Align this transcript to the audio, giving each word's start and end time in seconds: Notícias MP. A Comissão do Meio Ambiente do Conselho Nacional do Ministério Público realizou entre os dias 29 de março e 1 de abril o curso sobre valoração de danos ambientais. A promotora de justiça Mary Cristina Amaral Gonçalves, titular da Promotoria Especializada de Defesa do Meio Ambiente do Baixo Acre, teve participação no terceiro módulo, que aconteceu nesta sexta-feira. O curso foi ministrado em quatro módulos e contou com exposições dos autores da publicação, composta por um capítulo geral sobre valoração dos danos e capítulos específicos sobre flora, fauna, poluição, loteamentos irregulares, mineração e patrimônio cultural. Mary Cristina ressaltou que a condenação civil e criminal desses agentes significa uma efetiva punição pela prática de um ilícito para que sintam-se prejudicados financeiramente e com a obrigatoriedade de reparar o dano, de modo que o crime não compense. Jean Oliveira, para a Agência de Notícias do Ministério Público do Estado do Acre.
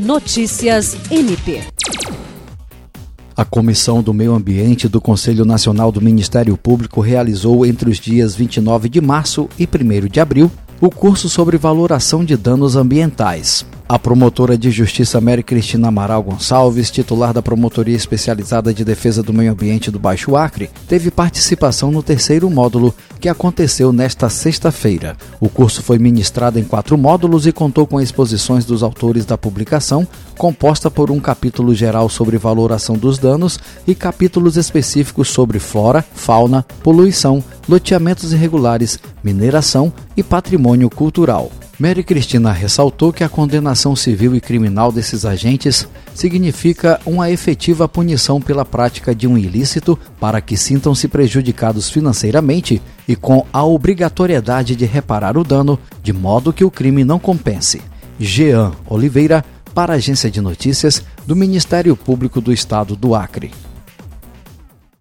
Notícias 0.00 0.96
MP. 1.10 1.60
A 3.36 3.44
Comissão 3.44 4.02
do 4.02 4.14
Meio 4.14 4.32
Ambiente 4.32 4.88
do 4.88 4.98
Conselho 4.98 5.44
Nacional 5.44 5.92
do 5.92 6.00
Ministério 6.00 6.56
Público 6.56 7.02
realizou 7.02 7.66
entre 7.66 7.90
os 7.90 7.98
dias 7.98 8.34
29 8.34 8.88
de 8.88 8.98
março 8.98 9.46
e 9.58 9.68
1 9.68 10.08
de 10.08 10.18
abril 10.18 10.50
o 10.80 10.88
curso 10.88 11.28
sobre 11.28 11.58
valoração 11.58 12.24
de 12.24 12.34
danos 12.34 12.76
ambientais. 12.76 13.66
A 13.90 13.98
promotora 13.98 14.56
de 14.56 14.70
justiça 14.70 15.20
Mary 15.20 15.42
Cristina 15.42 15.88
Amaral 15.88 16.22
Gonçalves, 16.22 16.92
titular 16.92 17.32
da 17.32 17.42
Promotoria 17.42 17.96
Especializada 17.96 18.72
de 18.72 18.84
Defesa 18.84 19.20
do 19.20 19.32
Meio 19.32 19.50
Ambiente 19.50 19.90
do 19.90 19.98
Baixo 19.98 20.36
Acre, 20.36 20.70
teve 20.86 21.10
participação 21.10 21.90
no 21.90 22.00
terceiro 22.00 22.48
módulo, 22.48 22.94
que 23.18 23.28
aconteceu 23.28 23.92
nesta 23.92 24.28
sexta-feira. 24.28 25.16
O 25.40 25.48
curso 25.48 25.82
foi 25.82 25.98
ministrado 25.98 26.56
em 26.56 26.62
quatro 26.62 26.96
módulos 26.96 27.48
e 27.48 27.52
contou 27.52 27.84
com 27.84 28.00
exposições 28.00 28.64
dos 28.64 28.84
autores 28.84 29.26
da 29.26 29.36
publicação, 29.36 30.06
composta 30.38 30.88
por 30.88 31.10
um 31.10 31.18
capítulo 31.18 31.74
geral 31.74 32.08
sobre 32.08 32.38
valoração 32.38 32.96
dos 32.96 33.18
danos 33.18 33.58
e 33.88 33.92
capítulos 33.92 34.56
específicos 34.56 35.30
sobre 35.30 35.58
flora, 35.58 36.04
fauna, 36.14 36.64
poluição, 36.80 37.42
loteamentos 37.68 38.32
irregulares, 38.32 39.00
mineração 39.24 39.92
e 40.16 40.22
patrimônio 40.22 40.88
cultural. 40.88 41.50
Mary 41.80 42.04
Cristina 42.04 42.52
ressaltou 42.52 43.10
que 43.10 43.24
a 43.24 43.28
condenação 43.28 43.96
civil 43.96 44.36
e 44.36 44.40
criminal 44.40 44.92
desses 44.92 45.24
agentes 45.24 45.88
significa 46.14 47.00
uma 47.06 47.30
efetiva 47.30 47.88
punição 47.88 48.38
pela 48.38 48.66
prática 48.66 49.14
de 49.14 49.26
um 49.26 49.38
ilícito 49.38 49.98
para 50.20 50.42
que 50.42 50.58
sintam-se 50.58 51.08
prejudicados 51.08 51.88
financeiramente 51.88 52.82
e 53.08 53.16
com 53.16 53.46
a 53.50 53.64
obrigatoriedade 53.64 54.76
de 54.76 54.84
reparar 54.84 55.38
o 55.38 55.42
dano, 55.42 55.78
de 56.02 56.12
modo 56.12 56.52
que 56.52 56.66
o 56.66 56.70
crime 56.70 57.02
não 57.02 57.18
compense. 57.18 57.80
Jean 58.18 58.72
Oliveira, 58.86 59.42
para 59.74 59.94
a 59.94 59.96
Agência 59.96 60.30
de 60.30 60.42
Notícias 60.42 61.02
do 61.26 61.34
Ministério 61.34 61.96
Público 61.96 62.42
do 62.42 62.52
Estado 62.52 62.94
do 62.94 63.14
Acre. 63.14 63.52